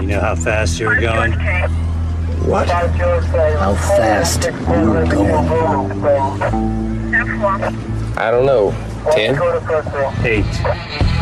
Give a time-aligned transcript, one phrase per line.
[0.00, 1.32] You know how fast you were going?
[2.44, 2.68] What?
[2.68, 5.44] How fast you were going?
[8.16, 8.72] I don't know.
[9.12, 9.34] 10?
[10.24, 11.13] Eight.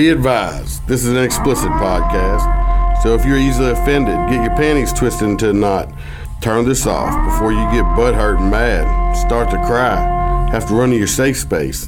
[0.00, 4.94] Be advised, this is an explicit podcast, so if you're easily offended, get your panties
[4.94, 5.92] twisted into a knot,
[6.40, 10.88] turn this off before you get butthurt and mad, start to cry, have to run
[10.88, 11.86] to your safe space.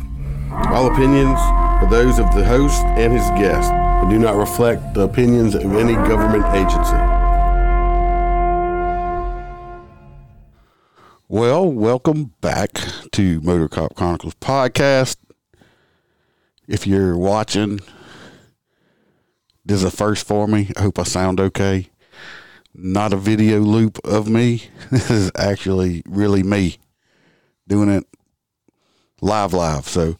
[0.50, 5.04] All opinions are those of the host and his guest, and do not reflect the
[5.04, 6.92] opinions of any government agency.
[11.28, 12.72] Well, welcome back
[13.12, 15.16] to Motor Cop Chronicles podcast.
[16.68, 17.80] If you're watching,
[19.64, 20.70] this is a first for me.
[20.76, 21.88] I hope I sound okay.
[22.74, 24.64] Not a video loop of me.
[24.90, 26.78] This is actually really me
[27.68, 28.04] doing it
[29.20, 29.88] live, live.
[29.88, 30.16] So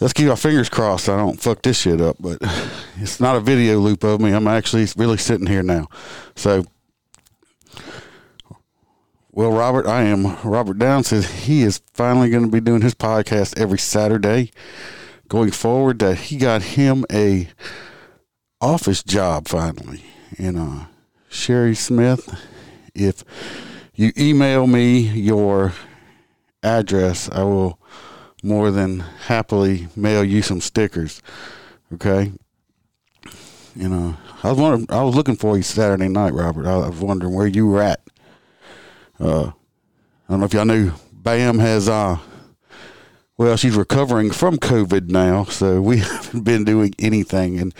[0.00, 2.16] let's keep our fingers crossed I don't fuck this shit up.
[2.20, 2.38] But
[2.96, 4.32] it's not a video loop of me.
[4.32, 5.88] I'm actually really sitting here now.
[6.36, 6.64] So
[9.36, 10.36] well, Robert, I am.
[10.44, 14.52] Robert Down says he is finally going to be doing his podcast every Saturday
[15.26, 15.98] going forward.
[15.98, 17.48] That he got him a
[18.64, 20.02] office job finally.
[20.38, 20.84] And uh,
[21.28, 22.34] Sherry Smith,
[22.94, 23.22] if
[23.94, 25.74] you email me your
[26.62, 27.78] address, I will
[28.42, 31.22] more than happily mail you some stickers.
[31.92, 32.32] Okay.
[33.76, 36.66] You know, I was wondering, I was looking for you Saturday night, Robert.
[36.66, 38.00] I was wondering where you were at.
[39.20, 42.18] Uh, I don't know if y'all knew Bam has uh
[43.36, 47.58] well, she's recovering from COVID now, so we haven't been doing anything.
[47.58, 47.74] And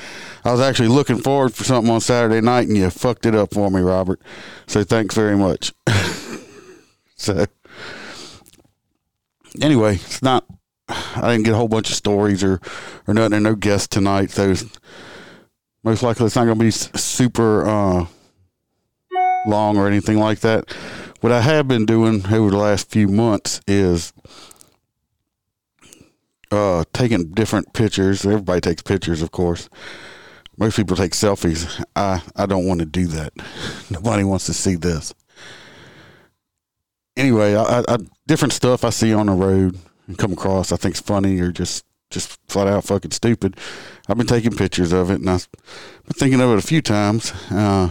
[0.44, 3.54] I was actually looking forward for something on Saturday night, and you fucked it up
[3.54, 4.20] for me, Robert.
[4.66, 5.72] So thanks very much.
[7.16, 7.46] so
[9.60, 10.44] anyway, it's not.
[10.88, 12.60] I didn't get a whole bunch of stories or
[13.06, 13.42] or nothing.
[13.42, 14.54] No guests tonight, so
[15.84, 18.06] most likely it's not going to be super uh,
[19.46, 20.70] long or anything like that.
[21.20, 24.12] What I have been doing over the last few months is
[26.54, 28.24] uh, taking different pictures.
[28.24, 29.68] Everybody takes pictures, of course.
[30.56, 31.84] Most people take selfies.
[31.96, 33.32] I, I don't want to do that.
[33.90, 35.14] Nobody wants to see this.
[37.16, 40.96] Anyway, I, I, different stuff I see on the road and come across I think
[40.96, 43.58] think's funny or just just flat out fucking stupid.
[44.08, 45.48] I've been taking pictures of it and I've
[46.04, 47.32] been thinking of it a few times.
[47.50, 47.90] Uh,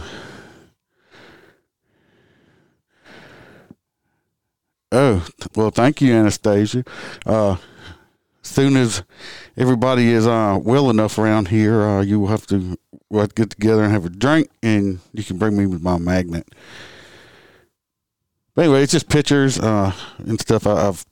[4.92, 6.84] oh, well, thank you, Anastasia.
[7.26, 7.56] Uh,
[8.54, 9.02] soon as
[9.56, 12.78] everybody is uh, well enough around here, uh, you will have to
[13.10, 15.98] we'll have to get together and have a drink, and you can bring me my
[15.98, 16.48] magnet.
[18.54, 21.04] But anyway, it's just pictures uh, and stuff I, I've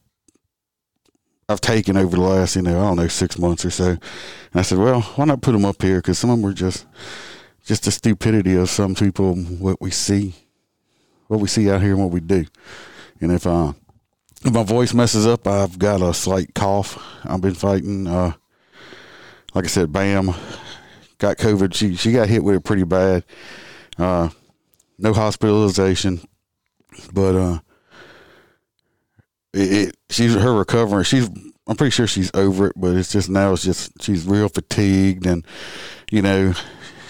[1.48, 3.88] I've taken over the last, you know, I don't know, six months or so.
[3.90, 4.00] And
[4.54, 5.96] I said, well, why not put them up here?
[5.96, 6.86] Because some of them were just
[7.64, 10.34] just the stupidity of some people, what we see,
[11.28, 12.44] what we see out here, and what we do.
[13.20, 13.72] And if uh,
[14.44, 17.02] if my voice messes up, I've got a slight cough.
[17.24, 18.06] I've been fighting.
[18.06, 18.32] Uh,
[19.54, 20.34] like I said, Bam
[21.18, 21.74] got COVID.
[21.74, 23.24] She she got hit with it pretty bad.
[23.98, 24.30] Uh,
[24.98, 26.20] no hospitalization,
[27.12, 27.58] but uh,
[29.52, 31.04] it, it she's her recovering.
[31.04, 31.28] She's
[31.66, 35.26] I'm pretty sure she's over it, but it's just now it's just she's real fatigued
[35.26, 35.46] and
[36.10, 36.52] you know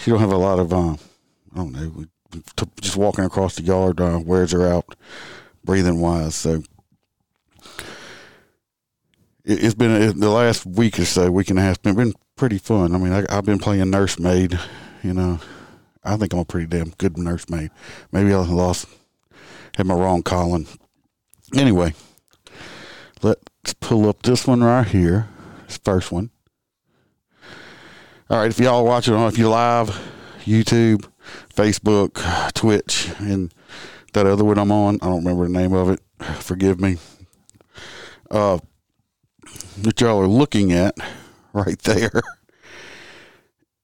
[0.02, 0.98] she don't have a lot of um
[1.52, 2.06] I don't know
[2.80, 4.94] just walking across the yard uh, wears her out
[5.64, 6.34] breathing wise.
[6.34, 6.62] So
[9.44, 12.14] it, it's been it, the last week or so, week and a half, been been
[12.36, 12.94] pretty fun.
[12.94, 14.58] I mean, I, I've been playing nursemaid.
[15.02, 15.40] You know,
[16.04, 17.70] I think I'm a pretty damn good nursemaid.
[18.10, 18.86] Maybe I lost
[19.76, 20.66] had my wrong calling.
[21.54, 21.94] Anyway,
[23.22, 25.28] let's pull up this one right here.
[25.66, 26.30] This first one.
[28.30, 29.88] All right, if y'all watching, on, if you're live,
[30.44, 31.06] YouTube,
[31.54, 33.52] Facebook, Twitch, and
[34.14, 36.00] that other one I'm on, I don't remember the name of it.
[36.36, 36.96] Forgive me.
[38.30, 38.58] Uh,
[39.78, 40.96] that y'all are looking at
[41.52, 42.22] right there.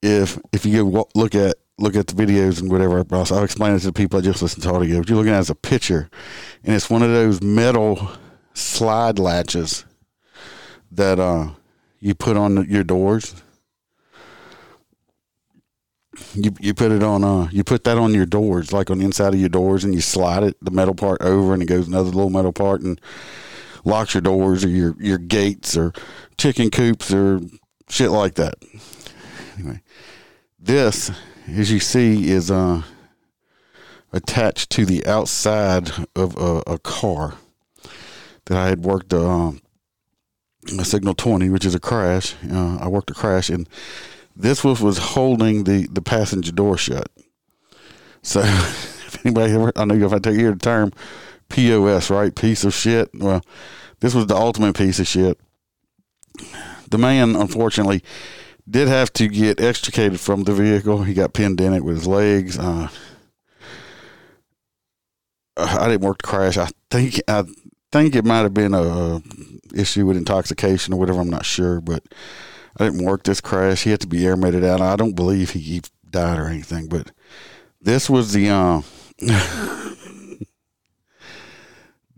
[0.03, 3.81] If if you go look at look at the videos and whatever, I'll explain it
[3.81, 4.99] to the people I just listened to audio.
[4.99, 6.11] What you're looking at is a picture,
[6.65, 8.11] and it's one of those metal
[8.55, 9.85] slide latches
[10.91, 11.51] that uh,
[12.01, 13.35] you put on your doors.
[16.35, 19.05] You you put it on uh you put that on your doors like on the
[19.05, 21.87] inside of your doors and you slide it the metal part over and it goes
[21.87, 23.01] another little metal part and
[23.89, 25.93] locks your doors or your your gates or
[26.37, 27.41] chicken coops or
[27.89, 28.55] shit like that.
[29.57, 29.81] Anyway,
[30.59, 31.11] this,
[31.49, 32.83] as you see, is uh
[34.13, 37.35] attached to the outside of a, a car
[38.47, 39.61] that I had worked um,
[40.79, 42.35] a Signal 20, which is a crash.
[42.51, 43.69] Uh, I worked a crash, and
[44.35, 47.09] this was was holding the the passenger door shut.
[48.23, 50.93] So, if anybody ever, I know if I take you the term
[51.49, 52.35] POS, right?
[52.35, 53.11] Piece of shit.
[53.15, 53.43] Well,
[54.01, 55.39] this was the ultimate piece of shit.
[56.91, 58.03] The man, unfortunately,
[58.69, 61.03] did have to get extricated from the vehicle.
[61.03, 62.59] He got pinned in it with his legs.
[62.59, 62.89] Uh,
[65.57, 66.57] I didn't work the crash.
[66.57, 67.45] I think I
[67.91, 69.21] think it might have been a,
[69.75, 71.21] issue with intoxication or whatever.
[71.21, 72.03] I'm not sure, but
[72.79, 73.85] I didn't work this crash.
[73.85, 74.81] He had to be air airmated out.
[74.81, 77.11] I don't believe he, died or anything, but
[77.83, 78.85] this was the um.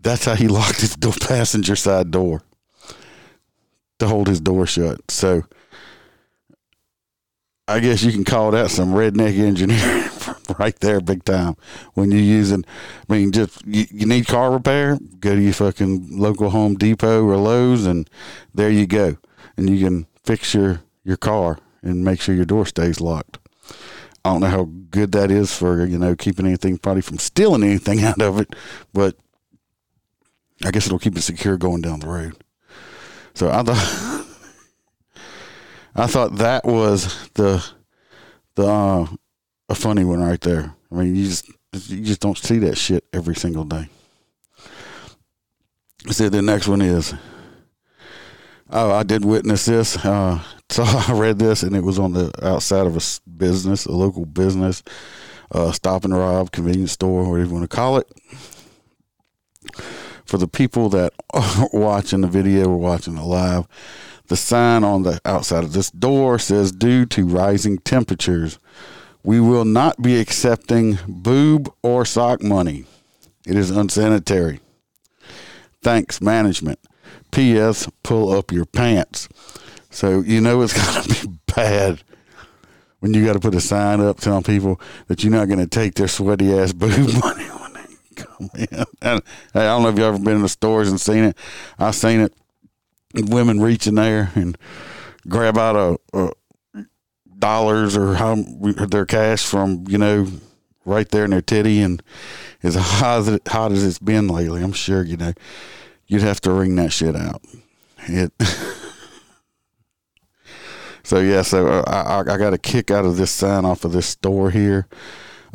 [0.01, 2.41] that's how he locked his door, passenger side door
[3.99, 4.99] to hold his door shut.
[5.09, 5.43] So
[7.67, 10.09] I guess you can call that some redneck engineering
[10.59, 11.55] right there, big time.
[11.93, 12.65] When you're using,
[13.09, 17.23] I mean, just you, you need car repair, go to your fucking local Home Depot
[17.23, 18.09] or Lowe's, and
[18.53, 19.17] there you go,
[19.55, 23.39] and you can fix your your car and make sure your door stays locked.
[24.23, 27.63] I don't know how good that is for you know keeping anything probably from stealing
[27.63, 28.53] anything out of it,
[28.91, 29.15] but
[30.63, 32.35] I guess it'll keep it secure going down the road.
[33.33, 34.27] So I thought
[35.95, 37.65] I thought that was the
[38.55, 39.07] the uh,
[39.69, 40.73] a funny one right there.
[40.91, 41.47] I mean, you just
[41.89, 43.89] you just don't see that shit every single day.
[46.09, 47.13] See, the next one is.
[48.73, 49.97] Oh, I did witness this.
[49.97, 53.91] Uh, so I read this, and it was on the outside of a business, a
[53.91, 54.81] local business,
[55.51, 58.07] uh, stop and rob, convenience store, whatever you want to call it.
[60.25, 63.67] For the people that are watching the video or watching the live,
[64.27, 68.59] the sign on the outside of this door says, "Due to rising temperatures,
[69.23, 72.85] we will not be accepting boob or sock money.
[73.45, 74.59] It is unsanitary.
[75.81, 76.79] Thanks, management.
[77.31, 77.89] P.S.
[78.03, 79.27] Pull up your pants."
[79.89, 82.01] So you know it's gonna be bad
[83.01, 85.67] when you got to put a sign up telling people that you're not going to
[85.67, 87.50] take their sweaty ass boob money
[88.23, 88.85] come in.
[89.01, 89.21] And,
[89.53, 91.37] hey, I don't know if you've ever been in the stores and seen it.
[91.79, 92.33] I've seen it.
[93.13, 94.57] Women reach in there and
[95.27, 95.75] grab out
[96.13, 96.85] a, a
[97.37, 100.27] dollars or how their cash from you know
[100.85, 102.01] right there in their titty and
[102.63, 105.33] as hot as, it, hot as it's been lately, I'm sure you know
[106.07, 107.41] you'd have to wring that shit out.
[108.07, 108.31] It.
[111.11, 111.83] So yeah, so uh,
[112.25, 114.87] I, I got a kick out of this sign off of this store here.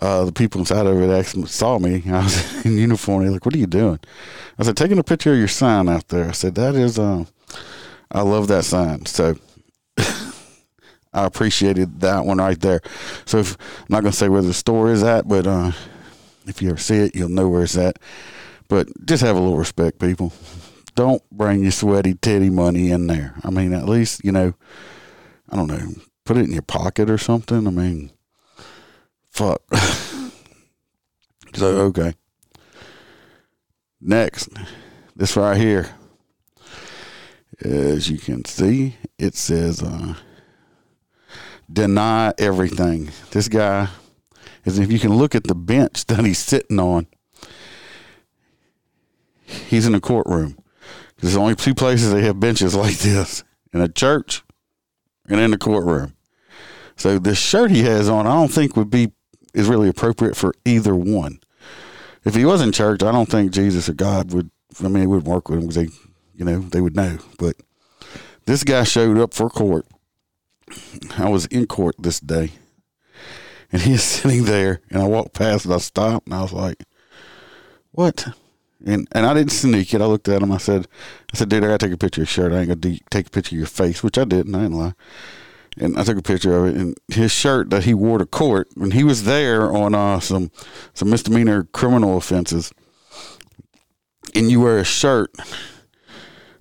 [0.01, 2.03] Uh, the people inside of it actually saw me.
[2.11, 3.23] I was in uniform.
[3.23, 4.01] They're like, "What are you doing?"
[4.59, 7.27] I said, "Taking a picture of your sign out there." I said, "That is, um,
[8.11, 9.37] I love that sign." So
[9.99, 12.81] I appreciated that one right there.
[13.25, 15.73] So if, I'm not gonna say where the store is at, but uh,
[16.47, 17.99] if you ever see it, you'll know where it's at.
[18.69, 20.33] But just have a little respect, people.
[20.95, 23.35] Don't bring your sweaty titty money in there.
[23.45, 24.55] I mean, at least you know
[25.49, 25.95] I don't know,
[26.25, 27.67] put it in your pocket or something.
[27.67, 28.11] I mean,
[29.37, 29.63] fuck.
[31.55, 32.15] so, okay.
[34.01, 34.49] Next,
[35.15, 35.91] this right here.
[37.63, 40.15] As you can see, it says, uh,
[41.71, 43.11] deny everything.
[43.31, 43.89] This guy
[44.65, 47.07] is, if you can look at the bench that he's sitting on,
[49.47, 50.59] he's in a courtroom.
[51.19, 54.43] There's only two places they have benches like this in a church
[55.29, 56.15] and in the courtroom.
[56.97, 59.13] So this shirt he has on, I don't think would be
[59.57, 61.41] is really appropriate for either one.
[62.25, 64.51] If he was in church, I don't think Jesus or God would.
[64.85, 65.89] I mean, it would work with him because they,
[66.35, 67.19] you know, they would know.
[67.39, 67.57] But
[68.45, 69.87] this guy showed up for court.
[71.17, 72.51] I was in court this day,
[73.73, 76.53] and he is sitting there, and I walked past, and I stopped, and I was
[76.53, 76.85] like,
[77.93, 78.27] "What?"
[78.85, 80.03] And and I didn't sneak it.
[80.03, 80.53] I looked at him.
[80.53, 80.87] I said,
[81.33, 82.53] I said, dude, I gotta take a picture of your shirt.
[82.53, 84.55] I ain't gonna take a picture of your face, which I didn't.
[84.55, 84.95] I didn't lie.
[85.79, 86.77] And I took a picture of it.
[86.81, 90.51] And his shirt that he wore to court, and he was there on uh, some
[90.95, 92.73] some misdemeanor criminal offenses.
[94.35, 95.35] And you wear a shirt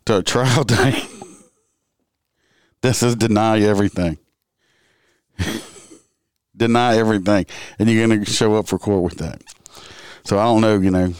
[0.05, 1.03] to a trial day.
[2.81, 4.17] this is deny everything.
[6.57, 7.45] deny everything,
[7.79, 9.41] and you're gonna show up for court with that.
[10.25, 11.13] So I don't know, you know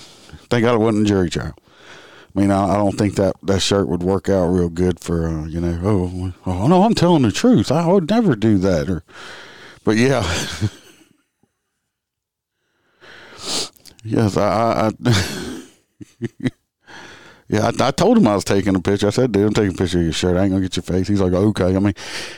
[0.49, 1.55] Thank God it wasn't a jury trial.
[2.35, 5.27] I mean, I, I, don't think that, that shirt would work out real good for,
[5.27, 7.71] uh, you know, oh, oh, no, I'm telling the truth.
[7.71, 8.89] I would never do that.
[8.89, 9.03] Or,
[9.83, 10.21] but yeah.
[14.03, 15.61] yes, I, I,
[17.47, 19.07] Yeah, I, I told him I was taking a picture.
[19.07, 20.35] I said, "Dude, I'm taking a picture of your shirt.
[20.35, 21.93] I ain't gonna get your face." He's like, "Okay." I mean,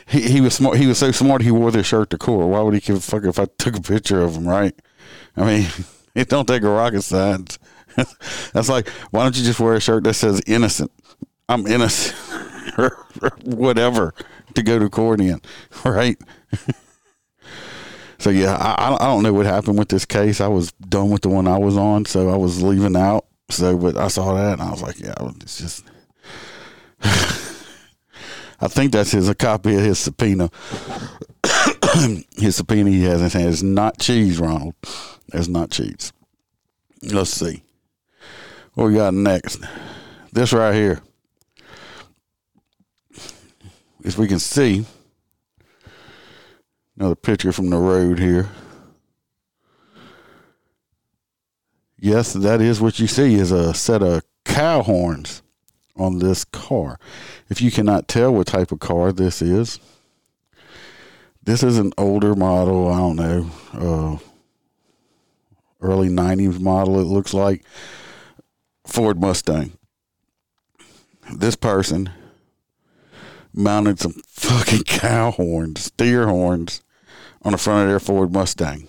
[0.06, 0.77] he, he was smart.
[0.77, 1.42] He was so smart.
[1.42, 2.50] He wore this shirt to court.
[2.50, 4.48] Why would he give a fuck if I took a picture of him?
[4.48, 4.75] Right?
[5.38, 5.68] I mean,
[6.16, 7.57] it don't take a rocket science.
[8.54, 10.92] That's like, why don't you just wear a shirt that says "innocent"?
[11.50, 12.16] I'm innocent,
[12.77, 12.98] or,
[13.44, 14.13] whatever,
[14.54, 15.42] to go to court in,
[15.86, 16.18] right?
[18.20, 20.42] so yeah, I, I don't know what happened with this case.
[20.42, 23.25] I was done with the one I was on, so I was leaving out.
[23.50, 25.86] So, but I saw that and I was like, yeah, it's just.
[28.60, 30.50] I think that's his a copy of his subpoena.
[32.38, 34.75] his subpoena he has in his hand is not cheese, Ronald.
[35.34, 36.12] It's not cheese.
[37.04, 37.63] Let's see.
[38.77, 39.60] What we got next?
[40.31, 41.01] This right here.
[44.05, 44.86] As we can see,
[46.96, 48.48] another picture from the road here.
[51.98, 55.41] Yes, that is what you see is a set of cow horns
[55.96, 57.00] on this car.
[57.50, 59.79] If you cannot tell what type of car this is,
[61.41, 64.17] this is an older model, I don't know, uh,
[65.81, 67.63] early 90s model, it looks like.
[68.88, 69.74] Ford Mustang.
[71.34, 72.10] This person
[73.53, 76.82] mounted some fucking cow horns, steer horns
[77.41, 78.88] on the front of their Ford Mustang.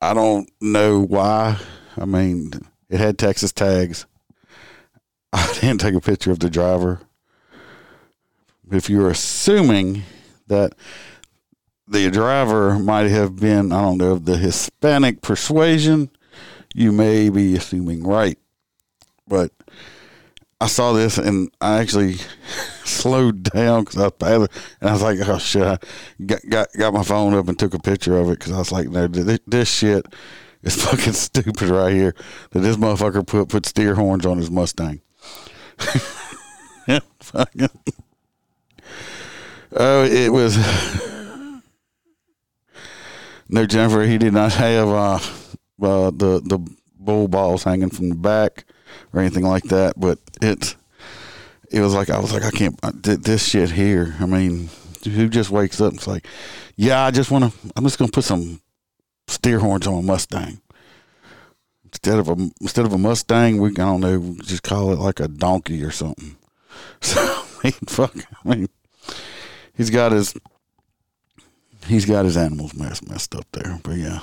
[0.00, 1.58] I don't know why.
[1.96, 2.52] I mean,
[2.88, 4.06] it had Texas tags.
[5.32, 7.00] I didn't take a picture of the driver.
[8.70, 10.02] If you're assuming
[10.48, 10.74] that
[11.88, 16.10] the driver might have been, I don't know, of the Hispanic persuasion,
[16.76, 18.38] you may be assuming right.
[19.26, 19.50] But
[20.60, 22.16] I saw this and I actually
[22.84, 24.48] slowed down because I was
[24.80, 25.78] and I was like, "Oh shit!" I
[26.24, 28.72] got got, got my phone up and took a picture of it because I was
[28.72, 30.06] like, "No, this, this shit
[30.62, 32.14] is fucking stupid right here."
[32.50, 35.00] That this motherfucker put put steer horns on his Mustang.
[37.20, 37.68] fucking.
[39.72, 40.56] Oh, it was.
[43.48, 45.18] No, Jennifer, he did not have uh,
[45.80, 46.58] uh, the the
[46.98, 48.64] bull balls hanging from the back
[49.12, 49.98] or anything like that.
[49.98, 50.76] But it
[51.70, 54.14] it was like I was like I can't this shit here.
[54.20, 54.68] I mean,
[55.04, 56.26] who just wakes up and it's like,
[56.76, 57.72] yeah, I just want to.
[57.76, 58.60] I'm just gonna put some
[59.28, 60.60] steer horns on a Mustang
[61.84, 63.60] instead of a instead of a Mustang.
[63.60, 66.36] We I don't know, just call it like a donkey or something.
[67.00, 68.14] So I mean, fuck.
[68.44, 68.68] I mean,
[69.74, 70.34] he's got his
[71.86, 73.80] he's got his animals messed messed up there.
[73.82, 74.20] But yeah,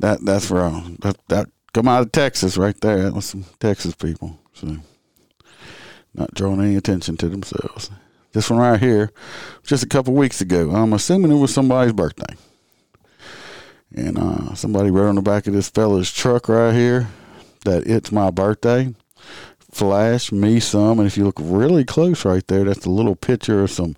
[0.00, 0.96] that that's wrong.
[1.00, 3.04] That that come out of Texas right there.
[3.04, 4.38] That was some Texas people.
[4.54, 4.76] So
[6.14, 7.90] not drawing any attention to themselves.
[8.32, 9.12] This one right here,
[9.64, 10.70] just a couple weeks ago.
[10.70, 12.36] I'm assuming it was somebody's birthday.
[13.94, 17.08] And uh, somebody wrote on the back of this fella's truck right here
[17.64, 18.94] that it's my birthday.
[19.72, 21.00] Flash me some.
[21.00, 23.96] And if you look really close right there, that's a little picture of some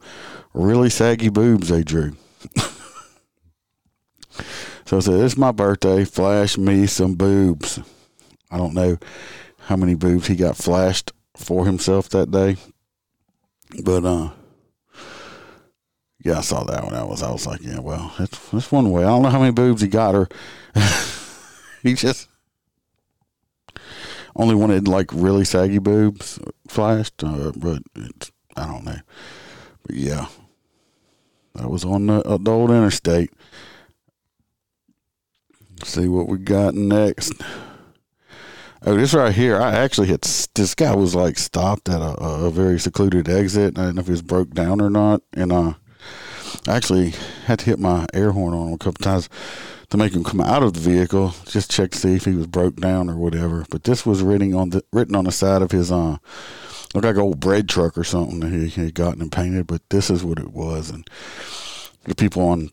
[0.55, 2.17] really saggy boobs they drew.
[4.85, 6.05] so I said, It's my birthday.
[6.05, 7.81] Flash me some boobs.
[8.51, 8.99] I don't know
[9.61, 12.57] how many boobs he got flashed for himself that day.
[13.83, 14.31] But uh
[16.25, 16.95] yeah, I saw that one.
[16.95, 19.03] I was I was like, yeah, well, that's that's one way.
[19.03, 20.29] I don't know how many boobs he got her.
[21.83, 22.29] he just
[24.37, 27.83] only wanted like really saggy boobs flashed, uh, but
[28.57, 28.99] I don't know.
[29.85, 30.27] But yeah,
[31.55, 33.33] that was on the, uh, the old interstate.
[35.85, 37.33] See what we got next.
[38.85, 42.51] Oh, this right here, I actually had this guy was like stopped at a, a
[42.51, 43.79] very secluded exit.
[43.79, 45.75] I don't know if he was broke down or not, and uh,
[46.67, 47.15] I actually
[47.47, 49.29] had to hit my air horn on him a couple times
[49.91, 52.47] to make him come out of the vehicle, just check to see if he was
[52.47, 53.67] broke down or whatever.
[53.71, 56.17] But this was written on the written on the side of his uh,
[56.95, 59.67] looked like an old bread truck or something that he had gotten and painted.
[59.67, 61.07] But this is what it was, and
[62.05, 62.71] the people on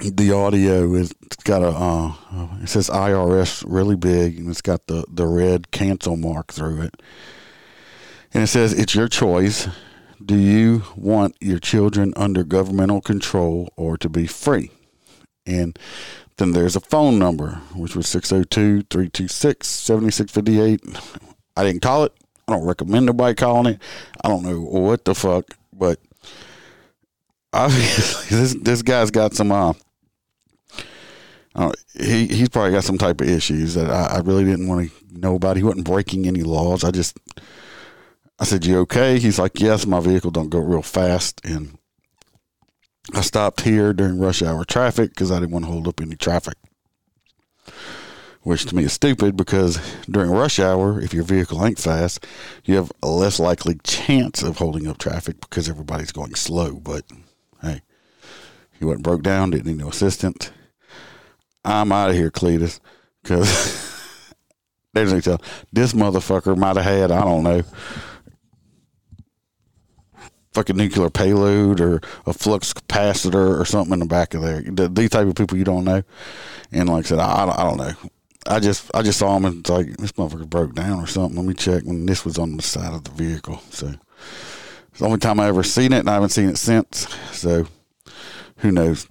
[0.00, 1.12] the audio is
[1.44, 2.14] got a uh,
[2.62, 7.02] it says IRS really big and it's got the the red cancel mark through it.
[8.32, 9.68] And it says it's your choice.
[10.24, 14.70] Do you want your children under governmental control or to be free?
[15.46, 15.78] And
[16.36, 20.80] then there's a phone number, which was 602 326 7658.
[21.56, 22.12] I didn't call it.
[22.46, 23.82] I don't recommend nobody calling it.
[24.22, 25.98] I don't know what the fuck, but
[27.52, 29.72] obviously this this guy's got some uh,
[31.54, 34.90] uh, he he's probably got some type of issues that I, I really didn't want
[34.90, 35.56] to know about.
[35.56, 36.84] He wasn't breaking any laws.
[36.84, 37.18] I just
[38.38, 41.78] I said, "You okay?" He's like, "Yes, my vehicle don't go real fast." And
[43.14, 46.16] I stopped here during rush hour traffic because I didn't want to hold up any
[46.16, 46.56] traffic.
[48.42, 49.78] which to me is stupid because
[50.08, 52.26] during rush hour, if your vehicle ain't fast,
[52.64, 56.74] you have a less likely chance of holding up traffic because everybody's going slow.
[56.80, 57.04] But
[57.62, 57.82] hey,
[58.78, 60.50] he wasn't broke down, didn't need no assistance.
[61.68, 62.80] I'm out of here, Cletus,
[63.22, 64.34] because
[64.94, 65.42] there's no tell.
[65.72, 67.62] This motherfucker might have had, I don't know,
[70.52, 74.60] fucking nuclear payload or a flux capacitor or something in the back of there.
[74.88, 76.02] These type of people you don't know.
[76.72, 77.92] And like I said, I, I, don't know.
[78.46, 81.36] I just I just saw him and it's like this motherfucker broke down or something.
[81.36, 81.84] Let me check.
[81.84, 83.92] when this was on the side of the vehicle, so
[84.88, 87.06] it's the only time I ever seen it, and I haven't seen it since.
[87.30, 87.66] So
[88.58, 89.06] who knows?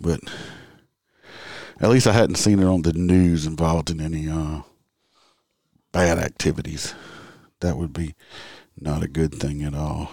[0.00, 0.20] But
[1.80, 4.62] at least I hadn't seen it on the news involved in any uh,
[5.92, 6.94] bad activities.
[7.60, 8.14] That would be
[8.78, 10.10] not a good thing at all.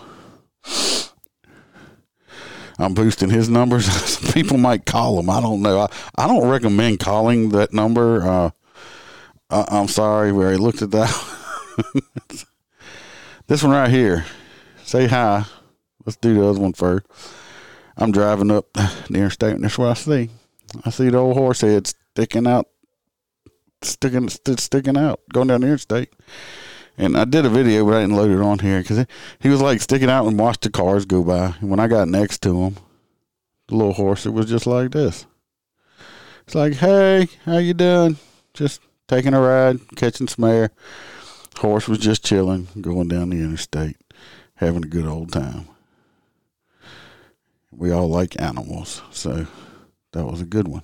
[2.79, 4.17] I'm boosting his numbers.
[4.33, 5.29] People might call him.
[5.29, 5.81] I don't know.
[5.81, 8.23] I, I don't recommend calling that number.
[8.23, 8.49] Uh,
[9.49, 11.09] I, am sorry, we already looked at that.
[13.47, 14.25] this one right here.
[14.83, 15.45] Say hi.
[16.05, 17.05] Let's do the other one first.
[17.95, 20.29] I'm driving up the interstate, and that's what I see.
[20.85, 22.67] I see the old horse head sticking out,
[23.81, 26.13] sticking, sticking out, going down the interstate.
[26.97, 29.05] And I did a video, but I didn't load it on here because
[29.39, 31.55] he was like sticking out and watched the cars go by.
[31.59, 32.77] And when I got next to him,
[33.67, 35.25] the little horse, it was just like this.
[36.45, 38.17] It's like, hey, how you doing?
[38.53, 40.71] Just taking a ride, catching some air.
[41.57, 43.97] Horse was just chilling, going down the interstate,
[44.55, 45.67] having a good old time.
[47.71, 49.47] We all like animals, so
[50.13, 50.83] that was a good one.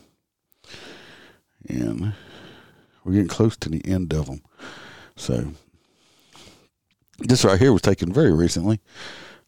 [1.68, 2.14] And
[3.04, 4.42] we're getting close to the end of them.
[5.16, 5.54] So
[7.20, 8.80] this right here was taken very recently,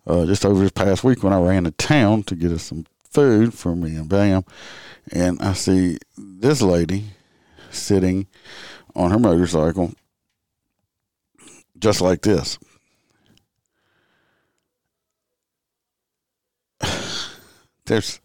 [0.07, 2.85] uh, just over this past week when I ran to town to get us some
[3.03, 4.45] food for me and Bam,
[5.11, 7.05] and I see this lady
[7.69, 8.27] sitting
[8.95, 9.93] on her motorcycle,
[11.77, 12.57] just like this.
[17.85, 18.20] There's,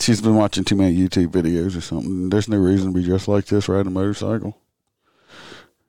[0.00, 2.28] she's been watching too many YouTube videos or something.
[2.30, 4.58] There's no reason to be dressed like this riding a motorcycle.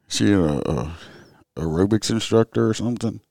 [0.08, 0.98] She a, a
[1.58, 3.22] aerobics instructor or something.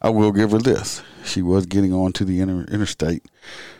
[0.00, 1.02] I will give her this.
[1.24, 3.24] She was getting on to the inter- interstate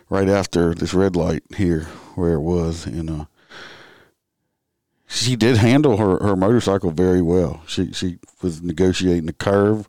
[0.08, 3.24] right after this red light here where it was and uh
[5.06, 7.62] she did handle her, her motorcycle very well.
[7.66, 9.88] She she was negotiating the curve.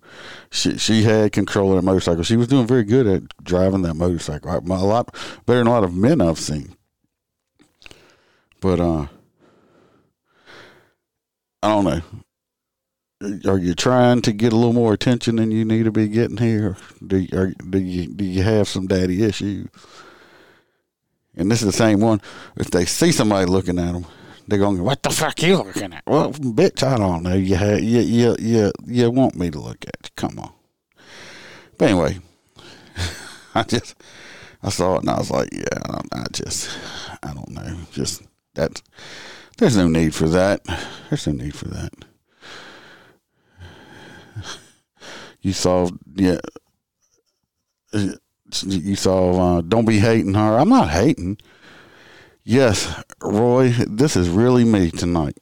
[0.52, 2.24] She she had control of the motorcycle.
[2.24, 4.52] She was doing very good at driving that motorcycle.
[4.52, 5.14] A lot
[5.46, 6.76] better than a lot of men I've seen.
[8.60, 9.08] But uh
[11.64, 12.02] I don't know
[13.48, 16.38] are you trying to get a little more attention than you need to be getting
[16.38, 16.78] here?
[17.06, 19.68] Do you, are, do you do you have some daddy issues?
[21.36, 22.22] And this is the same one.
[22.56, 24.06] If they see somebody looking at them,
[24.48, 27.36] they're going, "What the fuck you looking at?" Well, bitch, I don't know.
[27.36, 30.10] You you you you you want me to look at you?
[30.16, 30.52] Come on.
[31.78, 32.20] But anyway,
[33.56, 33.96] I just
[34.64, 36.70] I saw it and I was like, yeah, I, I just
[37.24, 37.78] I don't know.
[37.92, 38.24] Just
[38.56, 38.82] that.
[39.58, 40.62] There's no need for that.
[41.10, 41.94] There's no need for that.
[45.42, 46.40] you saw yeah
[48.64, 51.38] you saw uh, don't be hating her i'm not hating
[52.46, 55.36] yes roy this is really me tonight.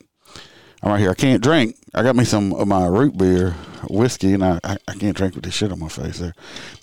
[0.81, 1.11] I'm right here.
[1.11, 1.77] I can't drink.
[1.93, 3.51] I got me some of my root beer
[3.89, 6.33] whiskey and i, I, I can't drink with this shit on my face there.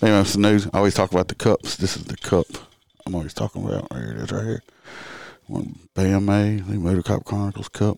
[0.01, 0.67] Anyway some news.
[0.67, 1.75] I always talk about the cups.
[1.75, 2.45] This is the cup
[3.05, 3.87] i'm always talking about.
[3.91, 4.63] Right here it is right here.
[5.47, 7.97] One bama the motor cop chronicles cup.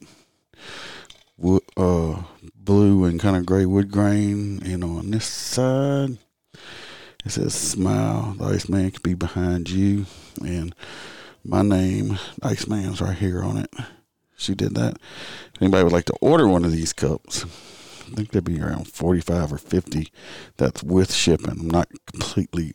[1.37, 2.23] Wood, uh,
[2.55, 4.61] blue and kind of gray wood grain.
[4.63, 6.17] And on this side,
[7.25, 10.05] it says "Smile." The Iceman could be behind you,
[10.41, 10.73] and
[11.43, 13.73] my name, Ice Man's right here on it.
[14.35, 14.97] She did that.
[15.53, 18.87] If anybody would like to order one of these cups, I think they'd be around
[18.87, 20.11] forty-five or fifty.
[20.57, 21.49] That's with shipping.
[21.49, 22.73] I'm not completely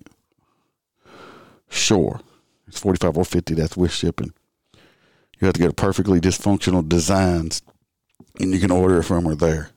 [1.69, 2.21] sure.
[2.67, 3.55] It's forty-five or fifty.
[3.55, 4.33] That's with shipping.
[5.41, 7.63] You have to get perfectly dysfunctional designs
[8.41, 9.71] and you can order it from her there.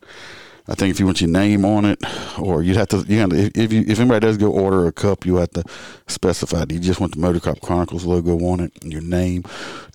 [0.67, 1.99] I think if you want your name on it,
[2.39, 5.25] or you'd have to, you know, if you if anybody does go order a cup,
[5.25, 5.63] you have to
[6.07, 6.65] specify.
[6.65, 9.43] Do you just want the Motor Cop Chronicles logo on it, and your name,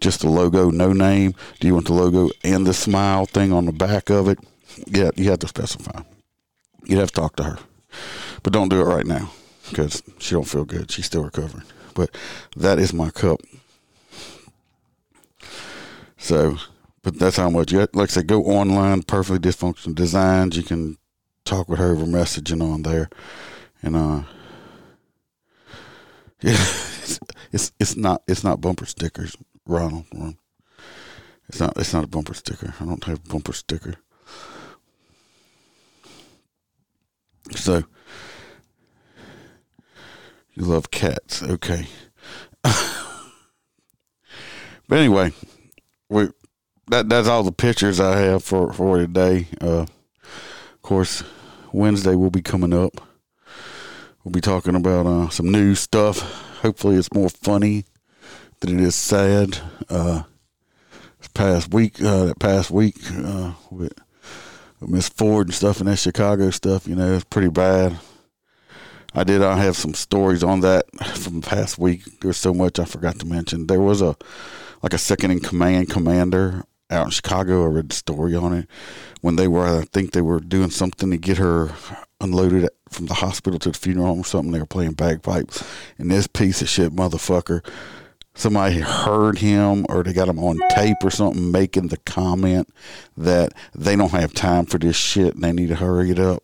[0.00, 1.34] just the logo, no name?
[1.60, 4.38] Do you want the logo and the smile thing on the back of it?
[4.86, 6.02] Yeah, you have to specify.
[6.84, 7.58] You'd have to talk to her,
[8.42, 9.30] but don't do it right now
[9.70, 10.90] because she don't feel good.
[10.90, 11.64] She's still recovering.
[11.94, 12.10] But
[12.56, 13.40] that is my cup.
[16.18, 16.58] So
[17.06, 17.72] but that's how much.
[17.72, 20.56] Like I said, go online, perfectly dysfunctional designs.
[20.56, 20.98] You can
[21.44, 23.08] talk with her over messaging on there,
[23.80, 24.22] and uh,
[26.42, 27.20] yeah, it's,
[27.52, 30.06] it's it's not it's not bumper stickers, Ronald.
[31.48, 31.78] It's not.
[31.78, 32.74] It's not a bumper sticker.
[32.80, 33.94] I don't have a bumper sticker.
[37.52, 37.84] So
[40.54, 41.86] you love cats, okay?
[42.64, 42.74] but
[44.90, 45.30] anyway,
[46.08, 46.30] we
[46.88, 49.48] that that's all the pictures I have for for today.
[49.60, 51.24] Uh, of course,
[51.72, 53.00] Wednesday will be coming up.
[54.22, 56.20] We'll be talking about uh, some new stuff.
[56.62, 57.84] Hopefully, it's more funny
[58.60, 59.58] than it is sad.
[59.88, 60.22] Uh,
[61.18, 63.92] this past week, uh, that past week uh, with,
[64.80, 67.98] with Miss Ford and stuff and that Chicago stuff, you know, it's pretty bad.
[69.14, 69.42] I did.
[69.42, 70.84] I have some stories on that
[71.16, 72.20] from the past week.
[72.20, 73.66] There's so much I forgot to mention.
[73.66, 74.16] There was a
[74.82, 77.64] like a second in command commander out in Chicago.
[77.64, 78.68] I read the story on it
[79.20, 79.66] when they were.
[79.66, 81.72] I think they were doing something to get her
[82.20, 84.52] unloaded from the hospital to the funeral home or something.
[84.52, 85.64] They were playing bagpipes,
[85.98, 87.66] and this piece of shit motherfucker.
[88.34, 92.68] Somebody heard him, or they got him on tape or something, making the comment
[93.16, 96.42] that they don't have time for this shit and they need to hurry it up.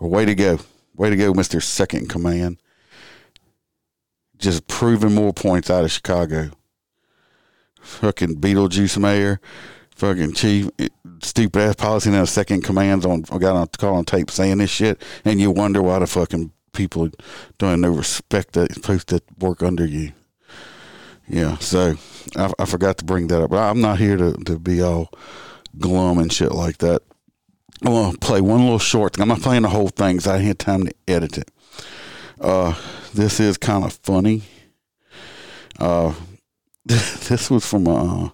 [0.00, 0.60] Way to go.
[0.96, 1.62] Way to go, Mr.
[1.62, 2.58] Second Command.
[4.38, 6.50] Just proving more points out of Chicago.
[7.84, 9.40] Fucking Beetlejuice mayor,
[9.94, 10.70] fucking chief,
[11.22, 15.00] stupid ass policy now second commands on got on call on tape saying this shit,
[15.24, 17.08] and you wonder why the fucking people
[17.58, 20.12] don't no respect that supposed to work under you.
[21.28, 21.94] Yeah, so
[22.36, 23.50] I, I forgot to bring that up.
[23.50, 25.10] But I'm not here to, to be all
[25.78, 27.02] glum and shit like that.
[27.84, 29.22] I want to play one little short thing.
[29.22, 31.50] I'm not playing the whole thing because I didn't have time to edit it.
[32.40, 32.74] Uh,
[33.14, 34.42] this is kind of funny.
[35.78, 36.12] Uh,
[37.28, 38.32] this was from a,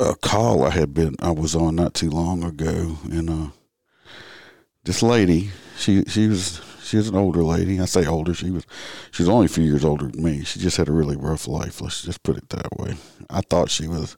[0.00, 3.50] a call I had been I was on not too long ago, and uh,
[4.82, 7.78] this lady, she she was she was an older lady.
[7.78, 8.34] I say older.
[8.34, 8.66] She was
[9.12, 10.42] she was only a few years older than me.
[10.42, 11.80] She just had a really rough life.
[11.80, 12.96] Let's just put it that way.
[13.30, 14.16] I thought she was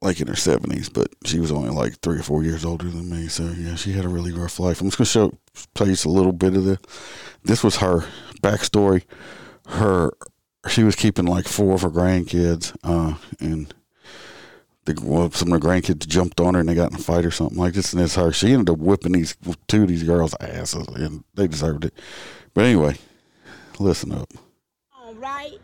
[0.00, 3.10] like in her seventies, but she was only like three or four years older than
[3.10, 3.28] me.
[3.28, 4.80] So yeah, she had a really rough life.
[4.80, 5.38] I'm just gonna show
[5.74, 6.78] play just a little bit of this.
[7.42, 8.04] This was her
[8.42, 9.02] backstory.
[9.66, 10.12] Her
[10.68, 13.72] she was keeping like four of her grandkids, uh, and
[14.84, 17.24] the, well, some of the grandkids jumped on her and they got in a fight
[17.24, 17.92] or something like this.
[17.92, 18.32] And it's her.
[18.32, 21.94] She ended up whipping these two of these girls' asses, and they deserved it.
[22.54, 22.96] But anyway,
[23.78, 24.32] listen up.
[24.96, 25.58] All right.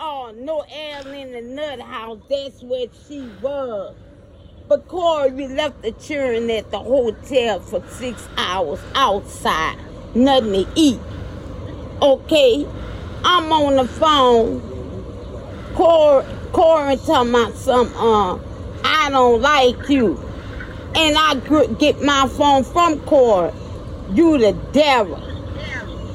[0.00, 2.20] Oh, no L in the nut house.
[2.30, 3.96] That's where she was.
[4.68, 9.76] But Corey, we left the children at the hotel for six hours outside.
[10.14, 11.00] Nothing to eat.
[12.00, 12.64] Okay.
[13.24, 14.60] I'm on the phone.
[15.74, 18.38] Corey, Corey talking about some, uh,
[18.84, 20.16] I don't like you.
[20.94, 21.34] And I
[21.80, 23.52] get my phone from Corey.
[24.12, 25.20] You the devil.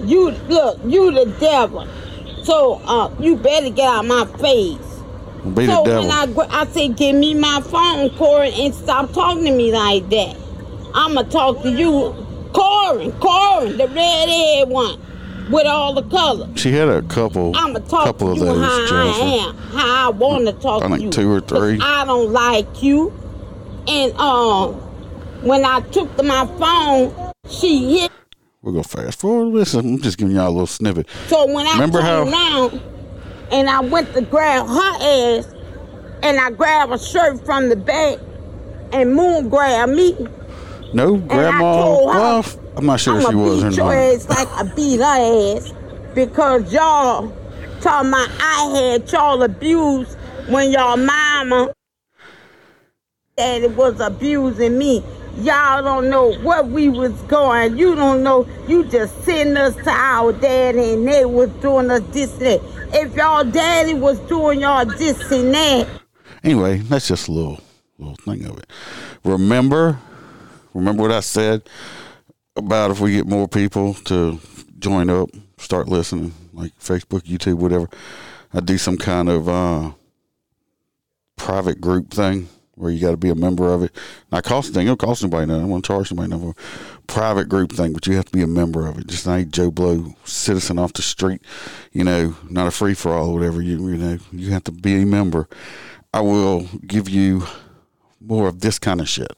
[0.06, 1.86] You, look, you the devil.
[2.43, 4.77] So uh, you better get out my face.
[5.56, 9.51] Be so when I I said, give me my phone, Corey, and stop talking to
[9.51, 10.38] me like that.
[10.93, 12.13] I'ma talk to you,
[12.53, 14.99] Corey, Corey, the red-haired one
[15.51, 16.47] with all the colors.
[16.60, 18.65] she had a couple, I'ma talk couple to of you those.
[18.65, 19.21] how Jennifer.
[19.21, 21.10] I am, how I want to talk I to think you.
[21.12, 21.79] two or three.
[21.82, 23.12] I don't like you.
[23.88, 24.75] And um,
[25.41, 28.12] when I took to my phone, she hit.
[28.63, 29.54] We'll go fast forward.
[29.54, 31.08] Listen, I'm just giving y'all a little snippet.
[31.28, 32.82] So when I Remember how- around
[33.52, 35.47] and I went to grab her ass,
[36.23, 38.19] and I grabbed a shirt from the back,
[38.93, 40.15] and Moon grabbed me.
[40.93, 42.41] No, grandma.
[42.41, 43.93] her, I'm not sure if she was or not.
[43.93, 45.73] ass like I beat her ass
[46.15, 47.34] because y'all
[47.82, 50.15] talking about I had y'all abused
[50.47, 51.73] when y'all mama
[53.36, 55.04] daddy was abusing me.
[55.38, 57.78] Y'all don't know what we was going.
[57.78, 58.48] You don't know.
[58.67, 62.62] You just send us to our daddy and they was doing us this and that.
[62.93, 65.88] If y'all daddy was doing y'all this and that,
[66.43, 67.62] Anyway, that's just a little
[67.98, 68.69] little thing of it.
[69.24, 69.98] Remember,
[70.74, 71.63] remember what I said
[72.58, 74.39] about if we get more people to
[74.78, 77.88] join up, start listening, like Facebook, YouTube, whatever.
[78.54, 79.91] I do some kind of uh,
[81.38, 83.92] private group thing where you got to be a member of it.
[84.32, 84.88] Not cost anything.
[84.88, 85.60] It don't cost anybody nothing.
[85.60, 86.56] I don't want to charge somebody nothing.
[87.08, 89.08] Private group thing, but you have to be a member of it.
[89.08, 91.42] Just not Joe Blow citizen off the street.
[91.92, 93.62] You know, not a free for all or whatever.
[93.62, 95.48] You you know, you have to be a member.
[96.14, 97.44] I will give you
[98.20, 99.36] more of this kind of shit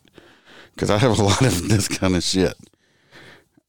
[0.73, 2.53] because I have a lot of this kind of shit.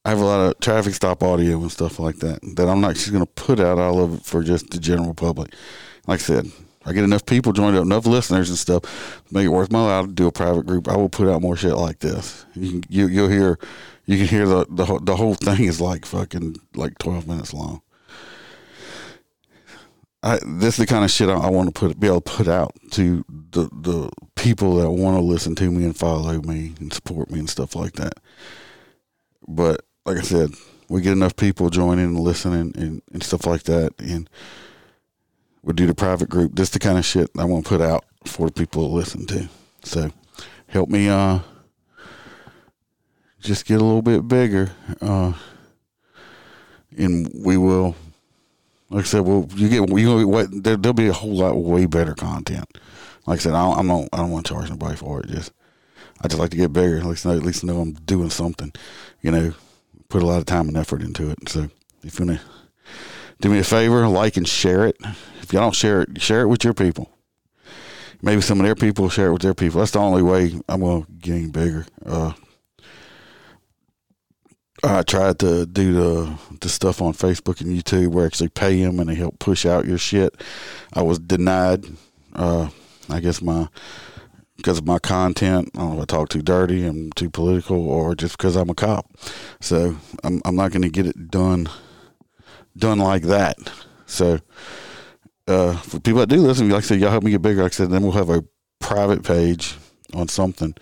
[0.05, 2.95] I have a lot of traffic stop audio and stuff like that that I'm not
[2.95, 5.53] just going to put out all of it for just the general public.
[6.05, 6.51] Like I said,
[6.87, 10.07] I get enough people joined up, enough listeners and stuff, make it worth my while
[10.07, 10.87] to do a private group.
[10.87, 12.45] I will put out more shit like this.
[12.55, 13.59] You you, you'll hear,
[14.05, 17.81] you can hear the, the the whole thing is like fucking like 12 minutes long.
[20.23, 22.31] I, this is the kind of shit I, I want to put be able to
[22.31, 26.73] put out to the the people that want to listen to me and follow me
[26.79, 28.13] and support me and stuff like that.
[29.45, 30.51] But like I said,
[30.87, 34.29] we get enough people joining and listening and, and stuff like that, and
[35.67, 36.55] we do the private group.
[36.55, 39.49] This the kind of shit I want to put out for people to listen to.
[39.83, 40.11] So
[40.69, 41.39] help me uh
[43.41, 44.71] just get a little bit bigger.
[45.01, 45.33] Uh
[46.97, 47.97] and we will
[48.89, 51.85] like I said, well, you get you what there, will be a whole lot way
[51.85, 52.65] better content.
[53.25, 55.27] Like I said, I don't, I'm not, I don't want to charge anybody for it.
[55.27, 55.51] Just
[56.21, 56.99] I just like to get bigger.
[56.99, 58.71] At least at least know I'm doing something.
[59.21, 59.53] You know,
[60.07, 61.49] put a lot of time and effort into it.
[61.49, 61.69] So
[62.03, 62.41] if you wanna
[63.39, 64.97] do me a favor, like and share it.
[65.41, 67.11] If y'all don't share it, share it with your people.
[68.21, 69.79] Maybe some of their people share it with their people.
[69.79, 71.85] That's the only way I'm gonna get bigger.
[72.05, 72.33] Uh,
[74.83, 78.81] I tried to do the the stuff on Facebook and YouTube where I actually pay
[78.81, 80.35] them and they help push out your shit.
[80.93, 81.85] I was denied.
[82.33, 82.69] Uh,
[83.09, 83.67] I guess my
[84.57, 85.69] because of my content.
[85.75, 88.69] I don't know if I talk too dirty, I'm too political, or just because I'm
[88.69, 89.09] a cop.
[89.61, 91.69] So I'm I'm not going to get it done
[92.77, 93.57] done like that.
[94.05, 94.39] So
[95.47, 97.63] uh, for people that do listen, like I said, y'all help me get bigger.
[97.63, 98.43] Like I said, then we'll have a
[98.79, 99.75] private page
[100.13, 100.75] on something.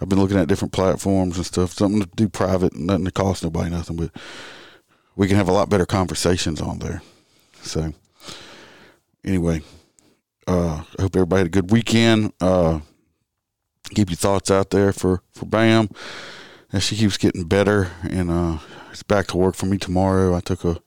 [0.00, 3.42] I've been looking at different platforms and stuff, something to do private, nothing to cost
[3.42, 4.10] nobody nothing, but
[5.16, 7.02] we can have a lot better conversations on there.
[7.62, 7.92] So
[9.24, 9.62] anyway,
[10.46, 12.32] uh, I hope everybody had a good weekend.
[12.40, 12.80] Uh,
[13.94, 15.88] keep your thoughts out there for, for Bam.
[16.72, 18.58] And she keeps getting better and uh,
[18.90, 20.34] it's back to work for me tomorrow.
[20.34, 20.80] I took a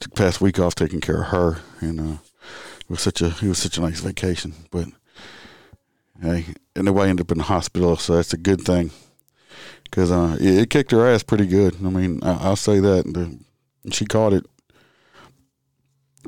[0.00, 2.18] took past week off taking care of her and uh,
[2.80, 4.54] it was such a it was such a nice vacation.
[4.70, 4.88] But
[6.20, 8.90] hey, I ended up in the hospital, so that's a good thing
[9.84, 11.76] because uh, it, it, kicked her ass pretty good.
[11.84, 13.38] I mean, I, will say that the,
[13.92, 14.46] she caught it.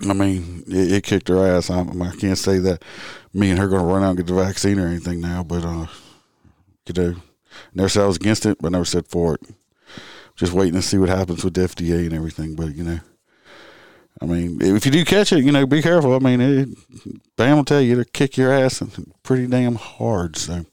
[0.06, 1.70] I mean, it, it kicked her ass.
[1.70, 2.82] I, I, can't say that
[3.32, 5.64] me and her going to run out and get the vaccine or anything now, but
[5.64, 5.86] uh,
[6.86, 7.16] you know,
[7.72, 9.40] never said I was against it, but never said for it.
[10.36, 12.54] Just waiting to see what happens with the FDA and everything.
[12.54, 13.00] But you know,
[14.20, 16.14] I mean, if you do catch it, you know, be careful.
[16.14, 16.68] I mean, it,
[17.36, 18.82] Bam will tell you to kick your ass
[19.22, 20.36] pretty damn hard.
[20.36, 20.64] So,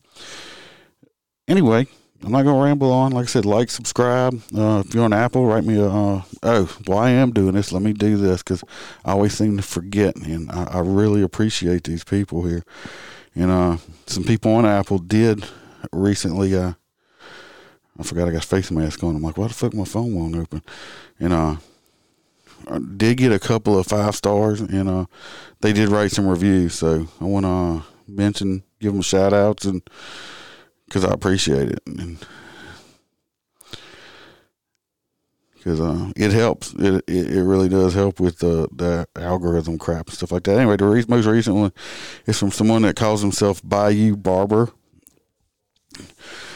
[1.48, 1.88] anyway,
[2.24, 3.12] I'm not gonna ramble on.
[3.12, 4.42] Like I said, like, subscribe.
[4.56, 5.88] Uh, if you're on Apple, write me a.
[5.88, 7.72] Uh, oh, well, I am doing this.
[7.72, 8.64] Let me do this because
[9.04, 12.64] I always seem to forget, and I, I, really appreciate these people here.
[13.34, 15.46] And uh, some people on Apple did
[15.92, 16.56] recently.
[16.56, 16.74] Uh,
[18.02, 19.16] I forgot I got face mask on.
[19.16, 20.64] I'm like, why the fuck my phone won't open?
[21.20, 21.56] And uh,
[22.68, 25.06] I did get a couple of five stars, and uh,
[25.62, 26.74] they did write some reviews.
[26.74, 29.84] So I want to uh, mention, give them shout outs, and
[30.86, 32.18] because I appreciate it, and
[35.54, 36.74] because uh, it helps.
[36.74, 40.58] It, it, it really does help with the the algorithm crap and stuff like that.
[40.58, 41.72] Anyway, the re- most recent one
[42.26, 44.70] is from someone that calls himself Bayou Barber.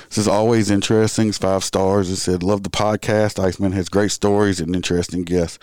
[0.10, 1.30] This is always interesting.
[1.30, 2.10] It's five stars.
[2.10, 3.44] It said, "Love the podcast.
[3.44, 5.60] Iceman has great stories and interesting guests."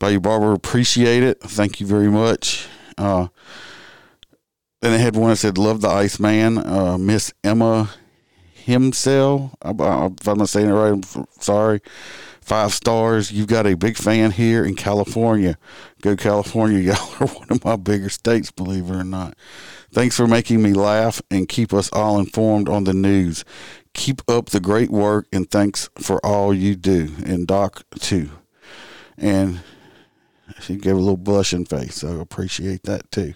[0.00, 1.40] Bayou Barber, appreciate it.
[1.42, 2.66] Thank you very much.
[2.96, 3.28] Uh,
[4.80, 6.56] then they had one that said, Love the Iceman.
[6.56, 7.90] Uh, Miss Emma
[8.66, 9.52] Himsell.
[9.62, 11.80] If I'm not saying it right, I'm sorry.
[12.40, 13.30] Five stars.
[13.30, 15.58] You've got a big fan here in California.
[16.00, 16.78] Go California.
[16.94, 19.36] Y'all are one of my bigger states, believe it or not.
[19.92, 23.44] Thanks for making me laugh and keep us all informed on the news.
[23.94, 27.10] Keep up the great work and thanks for all you do.
[27.24, 28.30] And Doc, too.
[29.18, 29.60] And
[30.60, 33.34] she gave a little blushing face, I appreciate that too.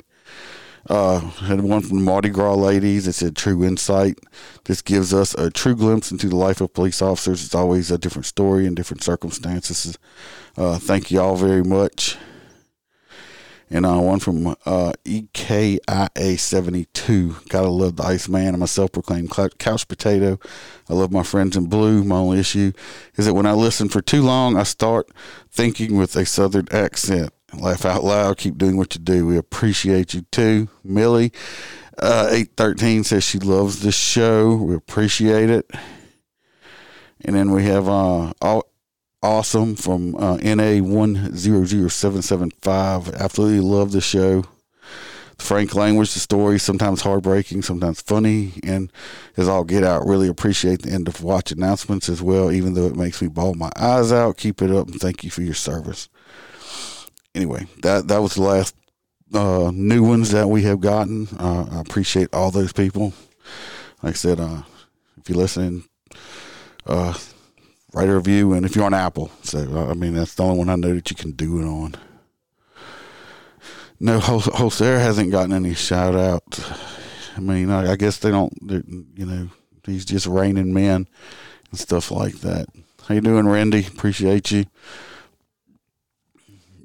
[0.89, 3.07] Uh, had one from the Mardi Gras ladies.
[3.07, 4.19] It said true insight.
[4.65, 7.45] This gives us a true glimpse into the life of police officers.
[7.45, 9.99] It's always a different story and different circumstances.
[10.59, 12.19] Uh, thank you all very much
[13.75, 17.49] and uh, one from uh, EKIA72.
[17.49, 18.55] Gotta love the Iceman.
[18.55, 20.39] I'm a self proclaimed couch potato.
[20.89, 22.05] I love my friends in blue.
[22.05, 22.71] My only issue
[23.17, 25.11] is that when I listen for too long, I start
[25.51, 27.33] thinking with a southern accent.
[27.53, 28.39] Laugh out loud.
[28.39, 29.27] Keep doing what you do.
[29.27, 30.69] We appreciate you too.
[30.85, 31.33] Millie,
[31.99, 34.55] uh, 813 says she loves this show.
[34.55, 35.69] We appreciate it.
[37.25, 38.69] And then we have uh, all,
[39.25, 43.19] awesome from uh, NA100775.
[43.19, 44.45] Absolutely love the show.
[45.39, 48.93] The frank language, the story, sometimes heartbreaking, sometimes funny, and
[49.37, 52.87] as all get out, really appreciate the end of watch announcements as well, even though
[52.87, 54.37] it makes me bawl my eyes out.
[54.37, 56.09] Keep it up and thank you for your service.
[57.35, 58.77] Anyway, that that was the last
[59.33, 61.29] uh, new ones that we have gotten.
[61.39, 63.15] Uh, I appreciate all those people.
[64.03, 64.63] Like I said, uh,
[65.17, 65.85] if you're listening,
[66.87, 67.15] uh,
[67.95, 70.69] write a review, and if you're on Apple, so I mean that's the only one
[70.69, 71.95] I know that you can do it on.
[74.01, 76.43] no, Holster hasn't gotten any shout out.
[77.37, 78.53] I mean, I, I guess they don't.
[78.61, 79.49] You know,
[79.85, 81.09] he's just raining men
[81.71, 82.67] and stuff like that.
[83.07, 83.87] How you doing, Randy?
[83.87, 84.65] Appreciate you.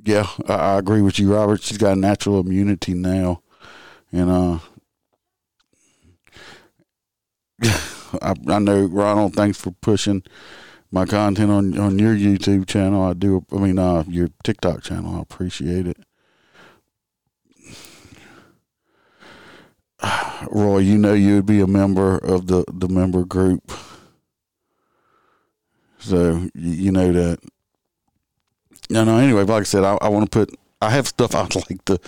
[0.05, 1.61] Yeah, I, I agree with you, Robert.
[1.61, 3.41] She's got natural immunity now,
[4.11, 4.59] and uh,
[8.21, 9.33] I, I know Ronald.
[9.33, 10.23] Thanks for pushing
[10.91, 13.03] my content on on your YouTube channel.
[13.03, 13.45] I do.
[13.51, 15.15] I mean, uh, your TikTok channel.
[15.17, 15.97] I appreciate it.
[20.51, 23.71] Roy, you know you would be a member of the the member group,
[25.99, 27.39] so you, you know that.
[28.89, 29.17] No, no.
[29.17, 30.57] Anyway, like I said, I, I want to put.
[30.81, 31.99] I have stuff I'd like to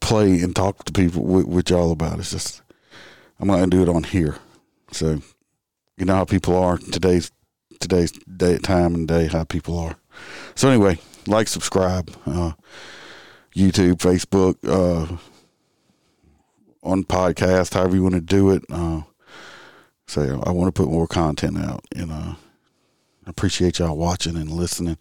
[0.00, 2.18] play and talk to people with, with y'all about.
[2.18, 2.62] It's just
[3.38, 4.36] I'm not gonna do it on here.
[4.90, 5.20] So
[5.96, 7.30] you know how people are today's
[7.78, 9.96] today's day time and day how people are.
[10.54, 12.52] So anyway, like, subscribe, uh,
[13.54, 15.16] YouTube, Facebook, uh,
[16.82, 18.62] on podcast, however you want to do it.
[18.70, 19.02] Uh,
[20.16, 22.34] I want to put more content out, and uh,
[23.26, 24.96] I appreciate y'all watching and listening.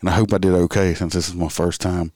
[0.00, 2.12] And I hope I did okay since this is my first time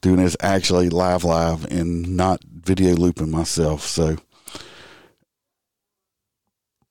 [0.00, 3.82] doing this actually live, live, and not video looping myself.
[3.82, 4.16] So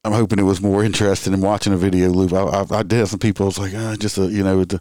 [0.03, 2.33] I'm hoping it was more interesting in watching a video loop.
[2.33, 3.45] I, I, I did have some people.
[3.45, 4.79] I was like, oh, just a, you know, the,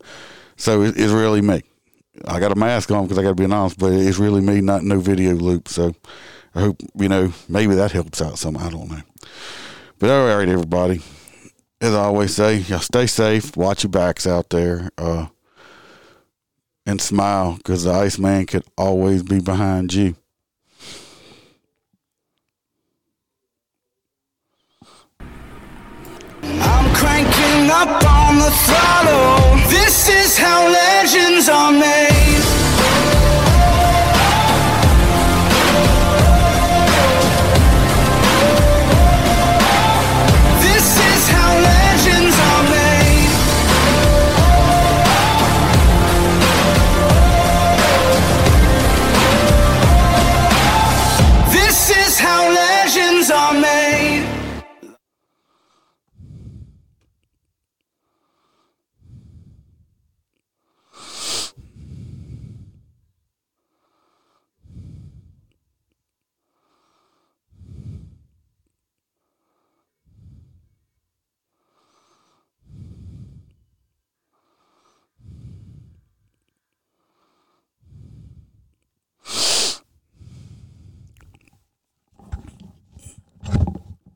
[0.57, 1.63] so it, it's really me.
[2.27, 4.61] I got a mask on because I got to be honest, but it's really me,
[4.61, 5.69] not no video loop.
[5.69, 5.95] So
[6.55, 8.57] I hope you know maybe that helps out some.
[8.57, 9.03] I don't know.
[9.99, 11.01] But all right, everybody.
[11.81, 13.57] As I always say, y'all stay safe.
[13.57, 15.29] Watch your backs out there, uh,
[16.87, 20.17] and smile because the Iceman could always be behind you.
[27.71, 29.57] up on the throttle.
[29.69, 32.08] This is how legends are made.